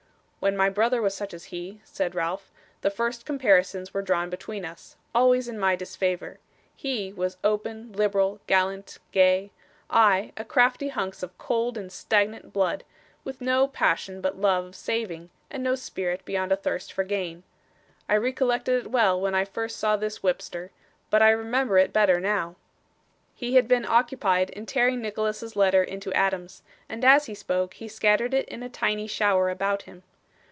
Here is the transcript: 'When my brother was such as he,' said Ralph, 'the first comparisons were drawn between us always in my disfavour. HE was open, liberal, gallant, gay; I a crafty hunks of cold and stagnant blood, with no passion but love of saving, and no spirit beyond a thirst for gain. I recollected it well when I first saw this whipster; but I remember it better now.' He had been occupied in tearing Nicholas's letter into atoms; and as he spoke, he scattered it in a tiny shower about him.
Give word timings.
'When 0.43 0.57
my 0.57 0.69
brother 0.71 1.03
was 1.03 1.13
such 1.13 1.35
as 1.35 1.43
he,' 1.53 1.81
said 1.83 2.15
Ralph, 2.15 2.49
'the 2.81 2.89
first 2.89 3.27
comparisons 3.27 3.93
were 3.93 4.01
drawn 4.01 4.27
between 4.31 4.65
us 4.65 4.95
always 5.13 5.47
in 5.47 5.59
my 5.59 5.75
disfavour. 5.75 6.39
HE 6.75 7.13
was 7.13 7.37
open, 7.43 7.93
liberal, 7.93 8.39
gallant, 8.47 8.97
gay; 9.11 9.51
I 9.87 10.33
a 10.35 10.43
crafty 10.43 10.87
hunks 10.87 11.21
of 11.21 11.37
cold 11.37 11.77
and 11.77 11.91
stagnant 11.91 12.53
blood, 12.53 12.83
with 13.23 13.39
no 13.39 13.67
passion 13.67 14.19
but 14.19 14.41
love 14.41 14.65
of 14.65 14.75
saving, 14.75 15.29
and 15.51 15.61
no 15.61 15.75
spirit 15.75 16.25
beyond 16.25 16.51
a 16.51 16.55
thirst 16.55 16.91
for 16.91 17.03
gain. 17.03 17.43
I 18.09 18.15
recollected 18.15 18.85
it 18.85 18.89
well 18.91 19.21
when 19.21 19.35
I 19.35 19.45
first 19.45 19.77
saw 19.77 19.95
this 19.95 20.23
whipster; 20.23 20.71
but 21.11 21.21
I 21.21 21.29
remember 21.29 21.77
it 21.77 21.93
better 21.93 22.19
now.' 22.19 22.55
He 23.35 23.53
had 23.53 23.67
been 23.67 23.85
occupied 23.85 24.49
in 24.49 24.65
tearing 24.65 25.01
Nicholas's 25.01 25.55
letter 25.55 25.83
into 25.83 26.11
atoms; 26.13 26.63
and 26.89 27.05
as 27.05 27.27
he 27.27 27.35
spoke, 27.35 27.75
he 27.75 27.87
scattered 27.87 28.33
it 28.33 28.49
in 28.49 28.63
a 28.63 28.69
tiny 28.69 29.05
shower 29.05 29.47
about 29.51 29.83
him. 29.83 30.01